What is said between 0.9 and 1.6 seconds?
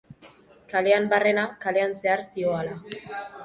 barrena,